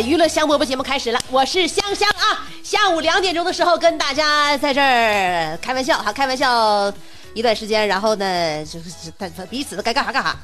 [0.00, 2.46] 娱乐香饽饽节目开始了，我是香香啊。
[2.62, 6.92] 下午两点钟的时候跟大家在这儿开玩笑哈，开玩笑
[7.34, 9.12] 一段时间，然后呢，就是
[9.48, 10.36] 彼此该干啥干啥。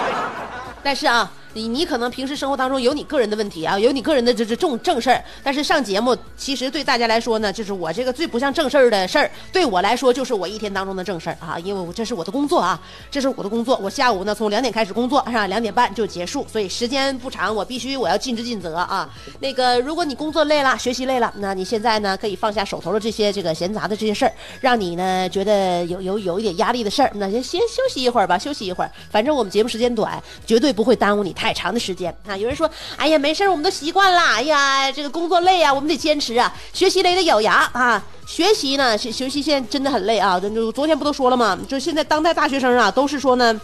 [0.82, 1.30] 但是啊。
[1.52, 19.08] 你你可能平时生活当中有你个人的问题啊，有你个人的这这正正事儿，但是上节目其实对大家来说呢，就是我这个最不像正事儿的事儿，对我来说就是我一天当中的正事儿啊，因为我这是我的工作啊，这是我的工作，我下午呢从两点开始工作是吧，两点半就结束，所以时间不长，我必须我要尽职尽责啊。
[19.40, 31.80] 那个如果你工作累了，学习累了，那你现在呢可以放下手头的这些这个闲杂的这些事儿，让你呢觉得有有有一点压力的事儿，那就先休息一会儿吧，休息一会儿，反正我们节目时间短，绝对不会耽误你太长的。
[31.80, 34.20] 时间啊，有人说，哎呀，没事我们都习惯了。
[34.20, 36.52] 哎呀，这个工作累啊，我们得坚持啊。
[36.74, 38.02] 学习累得咬牙啊。
[38.26, 40.38] 学习呢，学学习现在真的很累啊。
[40.38, 41.58] 就昨天不都说了吗？
[41.66, 43.58] 就现在当代大学生啊，都是说呢，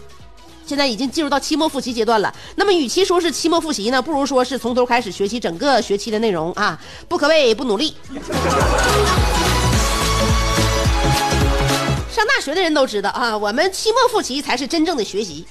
[0.64, 2.34] 现在已经进入到期末复习阶段了。
[2.54, 6.80] 那么，与其说是期末复习呢，不如说是从头开始学习整个学期的内容啊。
[7.06, 7.94] 不可谓不努力。
[12.10, 15.44] 上大学的人都知道啊，我们期末复习才是真正的学习。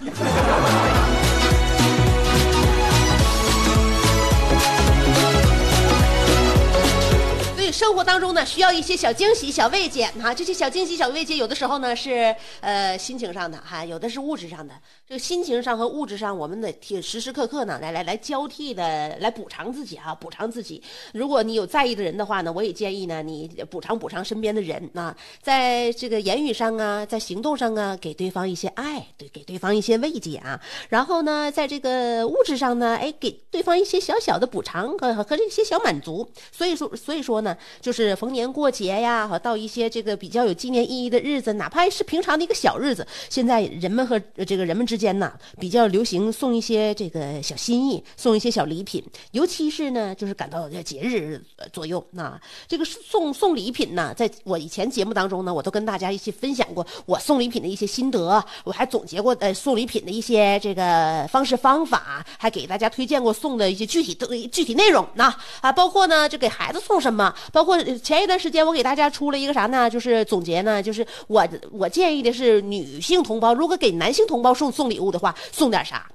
[7.75, 10.33] 生活当中呢，需要一些小惊喜、小慰藉啊。
[10.33, 14.73] 这些小惊喜、小慰藉，有的时候呢是呃心情上的哈，有的是物质上的。
[15.05, 20.81] 这个心情上和物质上，我们得挺时时刻刻呢来来来交替的来补偿自己啊，补偿自己。
[21.11, 30.57] 如果你有在意的人的话呢，我也建议呢你补偿补偿身边的人啊，在这个言语上啊，在行动上啊，给对方一些爱，对，给对方一些慰藉啊。
[30.87, 36.25] 然后呢，在这个物质上呢，哎，给对方一些小小的补偿和和这些小满足。
[36.53, 37.57] 所以说，所以说呢。
[37.81, 49.03] 就是逢年过节呀，和到一些这个比较有纪念意义的日子，哪怕是平常的一个小日子，现在人们和这个人们之间呢，比较流行送一些这个小心意，送一些小礼品。
[49.31, 67.33] 尤其是呢，就是赶到节日左右，那这个送送礼品呢，在我以前节目当中呢，我都跟大家一起分享过我送礼品的一些心得，我还总结过呃送礼品的一些这个方式方法，还给大家推荐过送的一些具体的具体内容呢啊，包括呢就给孩子送什么。
[67.55, 69.89] 包括前一段时间，我给大家出了一个啥呢？
[69.89, 76.05] 就是总结呢，就是我我建议的是女性同胞，如果给男性同胞送送礼物的话，送点啥？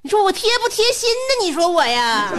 [0.00, 1.44] 你说我贴不贴心呢？
[1.44, 2.32] 你说我呀？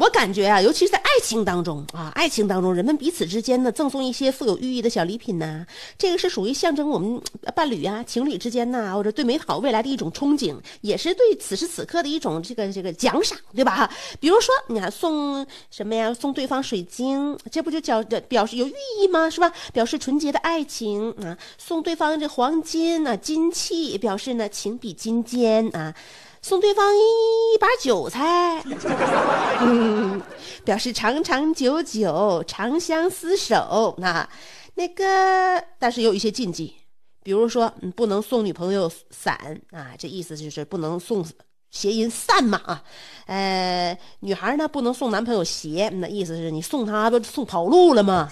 [0.00, 5.66] 我感觉啊，尤其是在爱情当中啊，爱情当中，人们彼此之间呢，赠送一些富有寓意的小礼品呢，
[5.98, 7.20] 这个是属于象征我们
[7.54, 13.90] 伴侣啊、情侣之间呐，或者对美好未来的一种憧憬，也是对此时此刻的一种这个这个奖赏，对吧？
[14.18, 16.14] 比如说，你看送什么呀？
[16.14, 18.72] 送对方水晶，这不就表表示有寓
[19.02, 19.28] 意吗？
[19.28, 19.52] 是吧？
[19.74, 21.36] 表示纯洁的爱情啊。
[21.58, 25.94] 送对方这黄金啊，金器，表示呢情比金坚啊。
[26.42, 28.62] 送对方一把韭菜，
[29.60, 30.20] 嗯，
[30.64, 33.94] 表示长长久久、长相厮守。
[33.98, 34.26] 那
[34.74, 36.74] 那个，但是有一些禁忌，
[37.22, 41.24] 比如说，你不能送女朋友伞啊，这意思就是不能送
[41.70, 42.82] 谐音散嘛啊。
[43.26, 48.30] 呃，女孩呢不能送男朋友鞋，那意思是你送他不送跑路了吗？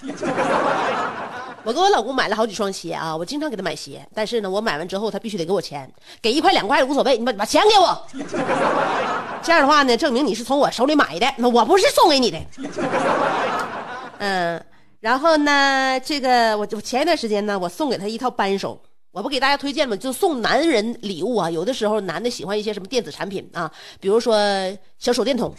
[1.69, 5.87] 我给我老公买了好几双鞋啊，我经常给他买鞋，但是呢，我买完之后他必须得给我钱，
[6.23, 8.07] 给一块两块无所谓，你把把钱给我。
[9.45, 12.39] 这样的话呢，证明你是从我手里买的，那我不是送给你的。
[14.17, 14.65] 嗯，
[15.01, 18.81] 然后呢，这个我我前一段时间呢，我送给他一套扳手，
[19.13, 19.95] 我不给大家推荐吗？
[19.95, 24.35] 就送男人礼物啊，有的时候男的喜欢一些什么电子产品啊，比如说
[24.99, 25.53] 小手电筒。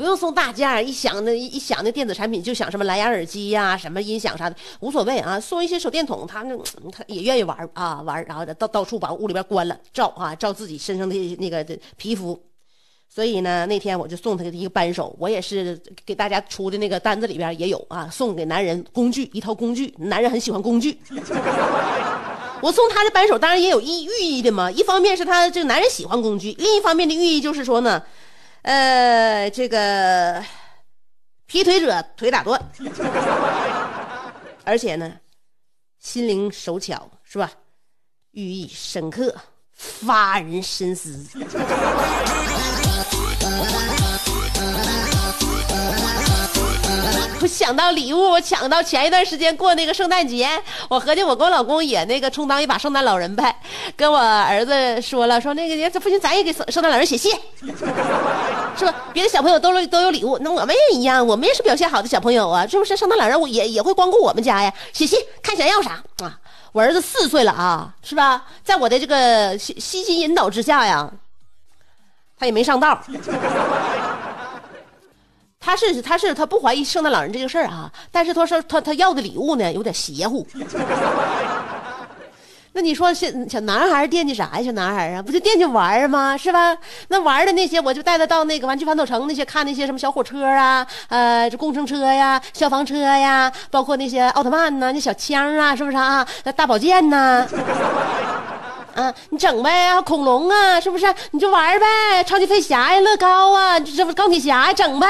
[0.00, 5.38] 不用送大件一想那一想那电子产品就想什么蓝牙耳机呀，什么音响啥的，无所谓啊。
[5.38, 6.56] 送一些手电筒，他那
[6.90, 12.42] 他也愿意玩啊玩，然后到到处把屋里边关了照啊照自己身上的那个的皮肤。
[13.10, 20.98] 所以呢，那天我就送他一个扳手，我也是给大家出的那个单子里边也有啊，送给男人工具一套工具，男人很喜欢工具。
[22.62, 28.02] 我送他的扳手当然也有意寓意的嘛，一方面是他这个男人喜欢工具，另一方面的寓意就是说呢，
[28.62, 30.44] 呃，这个
[31.46, 32.60] 劈腿者腿打断，
[34.64, 35.12] 而且呢，
[35.98, 37.50] 心灵手巧是吧？
[38.32, 39.34] 寓意深刻，
[39.72, 41.26] 发人深思。
[47.42, 50.48] 我想到礼物，我抢到前一段时间过那个圣诞节，
[50.88, 53.54] 我合计我跟我老公也那个充当一把圣诞老人呗，
[53.96, 57.32] 跟我儿子说了，说那个这不行，咱也给圣诞老人写信，
[58.76, 58.94] 是吧？
[59.14, 62.94] 别的小朋友都都有礼物，那我们也一样，我们也是表现好的小朋友啊，是不是？
[62.94, 66.38] 圣诞老人我也也会光顾我们家呀，写信看想要啥啊？
[66.72, 68.44] 我儿子四岁了啊，是吧？
[68.62, 71.10] 在我的这个悉心引导之下呀，
[72.38, 73.00] 他也没上道。
[75.60, 80.46] 他是他是他不怀疑圣诞老人这个事儿啊，但是他说他他要的礼物呢有点邪乎。
[82.72, 84.62] 那你说小小男孩惦记啥呀？
[84.62, 86.36] 小男孩啊，不就惦记玩吗？
[86.36, 86.74] 是吧？
[87.08, 96.26] 那玩的那些，我就带他到那个玩具反斗城那些看那些什么小火车啊，呃，这工程车呀、消防车呀，包括那些奥特曼呐、那小枪啊，是不是啊？
[96.44, 97.46] 那大宝剑呐。
[99.30, 101.06] 你整呗，恐龙啊，是不是？
[101.30, 105.06] 你就玩呗，超级飞侠呀，乐高啊，这不钢铁侠，整呗。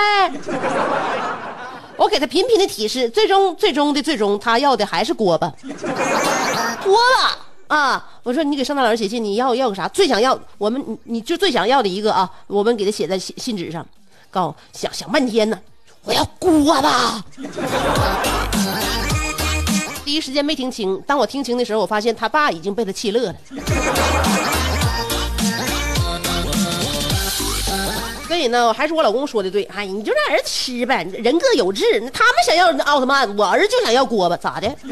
[1.96, 5.52] 我给他频频的提示，最终最终的最终，他要的还是锅巴。
[6.82, 6.96] 锅
[7.68, 8.08] 巴啊！
[8.22, 9.86] 我说你给圣诞老人写信，你要要个啥？
[9.88, 13.86] 最想要我们，你你就最想要的一个啊，我们给他写在信信纸上。
[14.30, 15.58] 告想想半天呢，
[16.04, 17.22] 我要锅巴。
[20.10, 23.36] 第一时间没听清，当我听清的时候，我发现他爸已经被他气乐了。
[28.26, 31.84] 所以呢，还是我老公说的对，哎，你就让儿子吃呗，人各有志。
[32.12, 34.68] 他们想要奥特曼，我儿子就想要锅巴，咋的？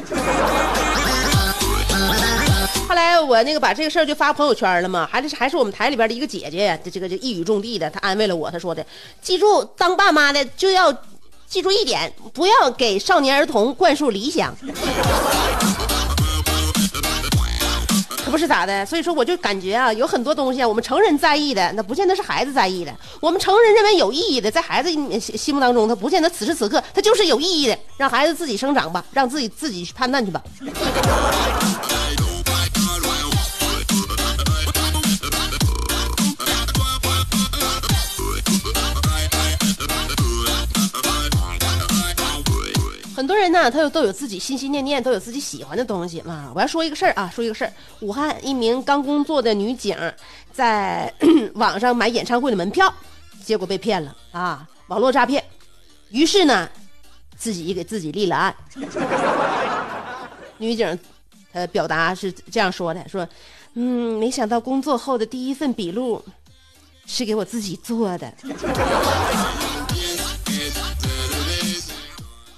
[2.89, 8.87] 后来我那个把这个事儿就发朋友圈了嘛，还是还是我们台里边的一个姐姐，这个就一语中的的，她安慰了我，她说的，
[9.21, 10.97] 记住，当爸妈的就要。
[11.49, 14.55] 记住一点，不要给少年儿童灌输理想，
[18.23, 18.85] 可不是咋的？
[18.85, 22.95] 所以说，我就感觉啊，有很多东西啊，我们成人在意的，那不见得是孩子在意的。
[23.21, 27.79] 我们成人认为有意义的，在孩子心心目当中，他不见得此时此刻他就是有意义的。
[27.97, 30.43] 让孩子自己生长吧，让自己自己去判断去吧。
[43.19, 46.53] 很多人呢，他有都有自己心心念念，都有自己喜欢的东西嘛。
[46.55, 47.73] 我要说一个事儿啊，说一个事儿。
[47.99, 49.97] 武汉一名刚工作的女警，
[50.53, 51.13] 在
[51.55, 52.95] 网上买演唱会的门票，
[53.45, 55.43] 结果被骗了啊，网络诈骗。
[56.11, 56.71] 于是呢，
[57.37, 58.55] 自己给自己立了案。
[60.59, 60.97] 女警
[61.53, 63.29] 她表达是这样说的：说，
[63.75, 66.25] 嗯，没想到工作后的第一份笔录
[67.05, 68.33] 是给我自己做的。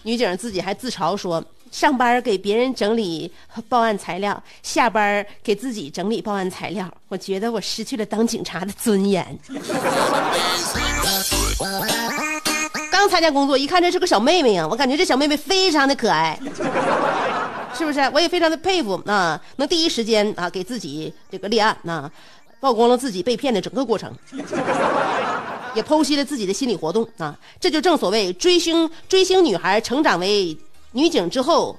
[0.02, 3.30] 女警自己还自嘲说：“上班给别人整理
[3.68, 6.90] 报案材料，下班给自己整理报案材料。
[7.08, 9.38] 我觉得我失去了当警察的尊严。”
[12.90, 16.38] 刚参加工作，一看这是个小妹妹呀，我感觉这小妹妹非常的可爱，
[17.74, 18.00] 是不是？
[18.12, 22.10] 我也非常的佩服啊，能第一时间啊给自己这个立案啊，
[22.60, 24.12] 曝光了自己被骗的整个过程。
[25.74, 30.56] 也剖析了自己的心理活动啊，这就正所谓追星追星女孩成长为
[30.92, 31.78] 女警之后，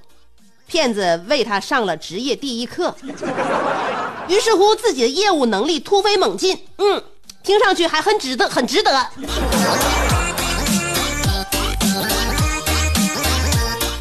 [0.67, 2.95] 骗子为她上了职业第一课，
[4.29, 7.03] 于是乎自己的业务能力突飞猛进，嗯，
[7.43, 9.07] 听上去还很值得，很值得。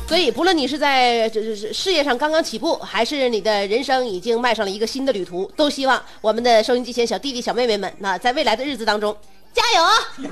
[0.06, 9.16] 所以，不论你是在这这事业上刚刚起步，还是你的人生已经迈上了一个新的旅途，都希望我们的收音机前小弟弟小妹妹们，那在未来的日子当中。
[9.54, 10.30] 加油！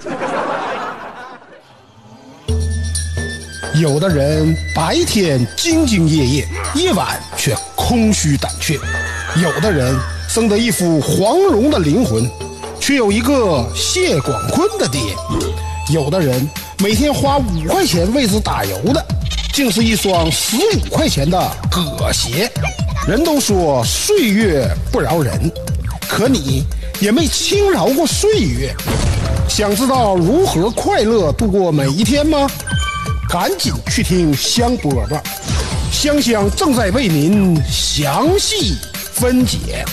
[3.81, 8.77] 有的人白天兢兢业业，夜晚却空虚胆怯；
[9.41, 9.97] 有的人
[10.29, 12.29] 生得一副黄蓉的灵魂，
[12.81, 15.01] 却有一个谢广坤的爹；
[15.93, 16.49] 有的人
[16.79, 19.05] 每天花五块钱为之打油的，
[19.53, 21.39] 竟是一双十五块钱的
[21.71, 22.51] 葛鞋。
[23.07, 25.51] 人都说岁月不饶人，
[26.09, 26.65] 可你。
[27.01, 28.75] 也没轻饶过岁月，
[29.49, 32.47] 想知道如何快乐度过每一天吗？
[33.29, 35.21] 赶紧去听香饽饽，
[35.91, 38.77] 香香正在为您详细
[39.13, 39.85] 分解。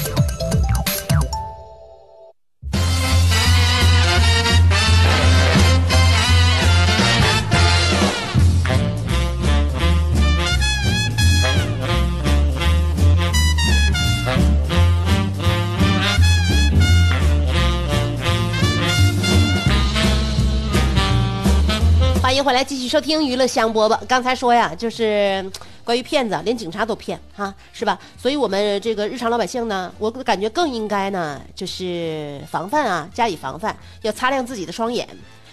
[22.25, 23.96] 欢迎回来，继续收听娱乐香饽饽。
[24.08, 25.48] 刚才说呀，就是
[25.84, 28.00] 关于骗子，连警察都骗哈，是吧？
[28.17, 35.08] 所以我们这个日常老百姓呢，我感觉更应该呢，就是防范啊，加以防范，要擦亮自己的双眼。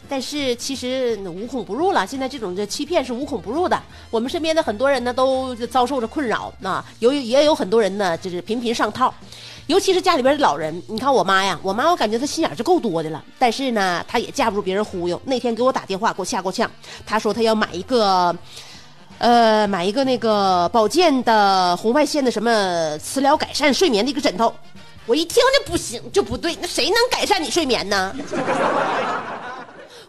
[0.09, 3.79] 但是其实无孔不入了，现在这种这欺骗是无孔不入的。
[4.11, 9.13] 我们身边的很多人呢，都遭受着困扰，那有也有很多人呢，就是频频上套。
[9.69, 15.21] 尤其是家里边的老人，你看我妈呀，我妈我感觉她心眼是够多的了，但是呢，她也架不住别人忽悠。
[15.25, 16.71] 那天给我打电话，给我吓够呛，
[17.07, 18.35] 她说她要买一个，
[19.19, 24.53] 呃，买一个那个保健的红外线的什么磁疗改善睡眠的一个枕头。
[25.07, 28.15] 我一听就不行，就不对，那谁能改善你睡眠呢？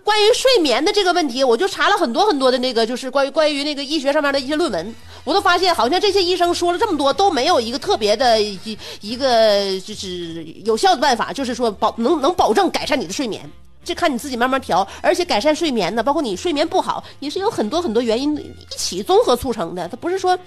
[0.03, 13.49] 关于睡眠的这个问题，我就查了很多很多的那个，就是关于关于那个医学上面的一些论文，我都发现好像这些医生说了这么多，都没有一个特别的一一个就是有效的办法，就是说保能能保证改善你的睡眠，
[13.83, 14.87] 这看你自己慢慢调。
[15.01, 20.37] 而且改善睡眠呢，包括你睡眠不好，也是有很多很多原因一起综合促成的，它不是说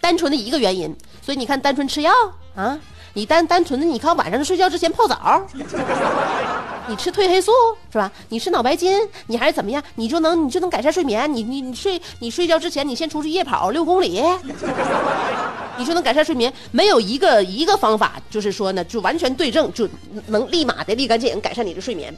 [0.00, 0.94] 单纯的一个原因。
[1.22, 2.12] 所以你看，单纯吃药
[2.54, 2.78] 啊。
[3.12, 5.40] 你单单纯的，你看晚上睡觉之前泡澡，
[6.88, 7.50] 你吃褪黑素
[7.92, 8.10] 是吧？
[8.28, 9.82] 你吃脑白金，你还是怎么样？
[9.96, 11.32] 你就能你就能改善睡眠？
[11.32, 14.22] 你你你睡你睡觉之前，你先出去夜跑六公里，
[15.76, 16.52] 你就能改善睡眠？
[16.70, 19.88] 没有一个一个方法，就是说呢，就完全对症，就
[20.28, 22.14] 能立马的立竿见影改善你的睡眠。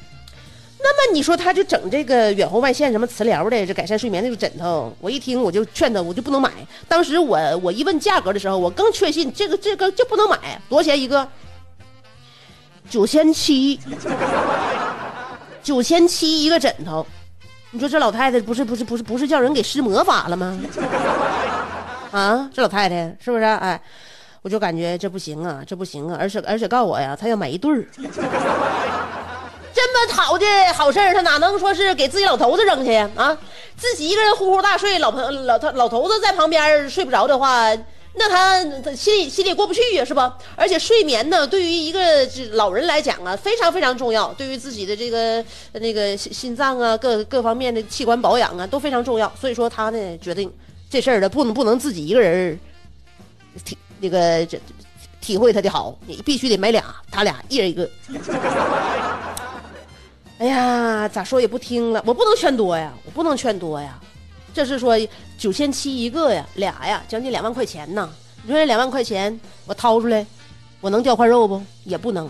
[0.80, 6.52] 那么你说他就整这个远红外线什么磁疗的这改善睡眠那个枕头，我一听我就劝他，我就不能买。
[6.86, 11.26] 当时我我一问价格的时候，我更确信这个这个就不能买，多少钱一个？
[12.88, 13.78] 九千七，
[15.62, 17.06] 九千七一个枕头。
[17.70, 20.58] 你说这老太太不是不是不是不是叫人给施魔法了吗？
[22.10, 23.44] 啊，这老太太是不是？
[23.44, 23.78] 哎，
[24.40, 27.86] 我就感觉这不行啊，这不行啊，而且而且告诉我呀，她要买一对儿。
[29.74, 33.36] 这么好的好事儿，他哪能说是给自己老头子扔去啊？
[33.76, 37.70] 自己一个人呼呼大睡，老朋老他老头子在旁边睡不着的话，
[38.18, 40.36] 那他他心里心里过不去呀，是吧？
[40.56, 45.44] 而且睡眠呢，对于一个老人来讲啊，非常非常重要，对于自己的这个
[45.74, 49.32] 那个心心脏啊，各各方面的器官保养啊，都非常重要。
[49.40, 50.52] 所以说他呢，决定
[50.90, 52.58] 这事儿呢，不能不能自己一个人
[53.64, 54.60] 体那个这
[55.20, 57.88] 体会他的好，你必须得买俩，他俩一人一个。
[60.38, 63.98] 哎呀，咋说也不听了，我不能劝多呀，我不能劝多呀。
[64.54, 64.96] 这是说
[65.38, 68.10] 九千七一个呀，俩呀，将近两万块钱呢。
[68.42, 70.26] 你说这两万块钱我掏出来，
[70.80, 71.62] 我能掉块肉不？
[71.84, 72.28] 也不能。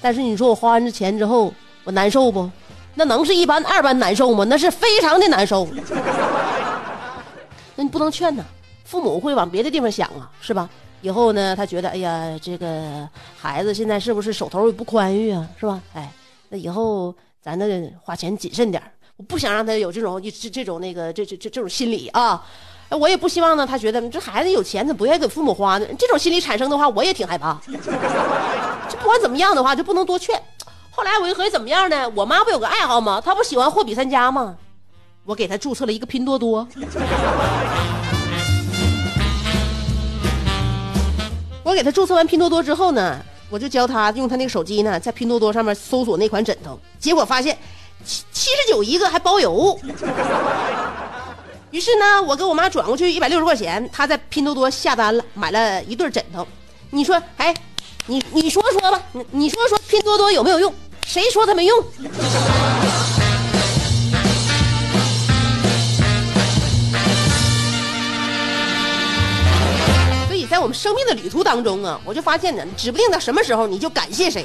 [0.00, 2.48] 但是你说我花完这钱之后，我难受不？
[2.94, 4.44] 那能是一般二般难受吗？
[4.48, 5.66] 那是非常的难受。
[7.74, 8.44] 那你不能劝呐，
[8.84, 10.70] 父母会往别的地方想啊，是吧？
[11.02, 15.80] 以后呢，他觉得，哎呀，这个孩子现在是不是手头也不宽裕啊，是吧？
[15.94, 16.12] 哎。
[16.52, 18.82] 那以后咱那花钱谨慎点
[19.20, 22.42] 我不想让他有这种这这种那个这这这这种心理啊，
[22.88, 25.86] 我也不希望呢，他觉得这孩子有钱，他不愿意给父母花呢。
[25.98, 27.60] 这种心理产生的话，我也挺害怕。
[28.88, 30.42] 这不管怎么样的话，就不能多劝。
[30.90, 32.10] 后来我一合计，怎么样呢？
[32.14, 33.20] 我妈不有个爱好吗？
[33.22, 34.56] 她不喜欢货比三家吗？
[35.26, 36.66] 我给她注册了一个拼多多。
[41.62, 43.20] 我给她注册完拼多多之后呢？
[43.50, 47.58] 我就教他用他那个手机呢，在拼多多上面搜索那款枕头，结果发现
[48.04, 49.78] 七七十九一个还包邮。
[51.70, 56.46] 于是呢，我给我妈转过去一百六十块钱，她在拼多多下单了，买了一对枕头。
[56.90, 57.54] 你说，哎，
[58.06, 60.74] 你你说说吧，你你说说拼多多有没有用？
[61.06, 61.80] 谁说它没用？
[70.26, 74.44] 所以在我们生命的旅途当中啊，我就发现呢，指不定到什么时候你就感谢谁。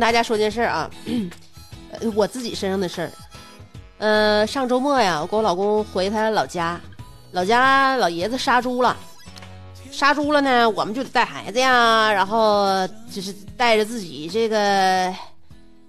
[0.00, 0.90] 跟大家说件事啊，
[2.16, 3.12] 我自己身上的事儿。
[3.98, 6.80] 呃，上周末呀，我跟我老公回他老家，
[7.32, 8.96] 老家老爷子杀猪了，
[9.92, 15.14] 杀猪了呢，我们就得带孩子呀，然后就是带着自己这个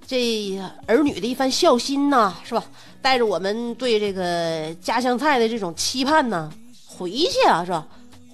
[0.06, 2.65] 这儿女的一番孝心呐，是吧？
[3.01, 6.51] 带着我们对这个家乡菜的这种期盼呢，
[6.86, 7.88] 回去啊，是吧？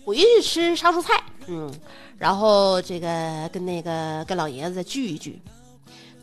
[0.04, 1.14] 回去吃杀猪菜，
[1.46, 1.72] 嗯，
[2.18, 5.40] 然后这个跟那个跟老爷子再聚一聚。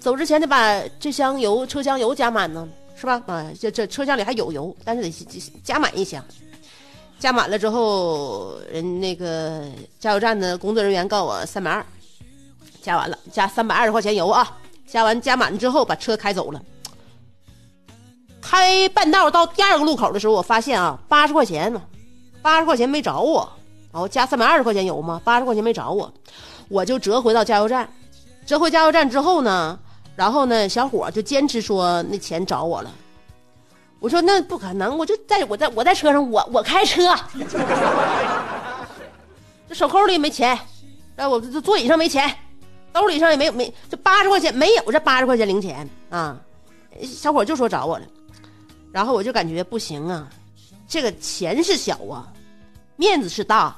[0.05, 3.23] 走之前得把这箱油车厢油加满呢，是吧？
[3.27, 6.23] 啊，这这车厢里还有油，但是得加满一箱。
[7.19, 9.65] 加满了之后，人那个
[9.99, 11.83] 加油站的工作人员告诉我三百二，
[12.83, 14.59] 加完了，加三百二十块钱油啊！
[14.87, 16.61] 加完加满之后，把车开走了。
[18.43, 21.81] 开半道到第二个路口的时候，我发现啊，八十块钱呢，
[22.43, 23.51] 八十块钱没找我，
[23.93, 26.13] 哦，加三百二十块钱油嘛，八十块钱没找我，
[26.69, 27.89] 我就折回到加油站。
[28.45, 29.79] 折回加油站之后呢，
[30.17, 32.91] 然后呢，小伙就坚持说那钱找我了。
[34.01, 37.15] 我说那不可能，我就在我在我在车上，我我开车，
[39.67, 40.59] 这手扣里没钱，
[41.17, 42.33] 哎，我这座椅上没钱，
[42.93, 46.39] 兜里上也没没这八十块钱没有这八十块钱零钱啊。
[47.03, 48.07] 小伙就说找我了，
[48.93, 50.29] 然后我就感觉不行啊，
[50.87, 52.29] 这个钱是小啊，
[52.97, 53.77] 面子是大。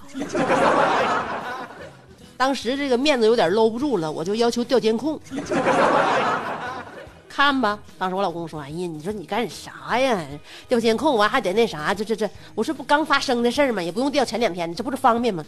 [2.37, 5.19] 当时这个面子有点搂不住了，我就要求调监控。
[7.29, 10.19] 看吧，当时我老公说：“哎呀，你说你干啥呀？
[10.69, 13.83] 调监控完还得那啥，这这这，我说不刚发生的事儿吗？
[13.83, 15.45] 也不用调前两天，这不是方便吗？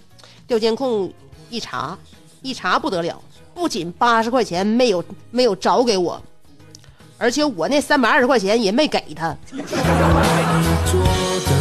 [0.46, 1.10] 调监控
[1.48, 1.96] 一查，
[2.42, 3.18] 一查不得了，
[3.54, 6.20] 不仅八十块钱没有没有找给我，
[7.16, 9.34] 而且我那三百二十块钱也没给他。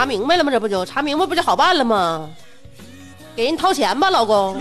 [0.00, 0.50] 查明白了吗？
[0.50, 2.26] 这不就查明白不就好办了吗？
[3.36, 4.56] 给人掏钱吧，老公。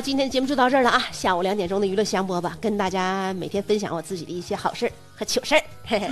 [0.00, 1.02] 今天节目就到这儿了啊！
[1.12, 5.62] 下午两点钟的娱乐香饽吧，跟大家每天分享我自己的一些好事儿和糗事儿。
[5.84, 6.08] 嘿嘿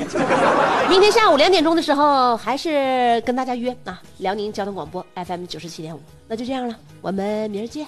[0.90, 6.00] 明天下午两点钟的时候，还是跟大家约啊，辽宁交通广播 FM 九十七点五。
[6.26, 7.86] 那就这样了，我们明儿见。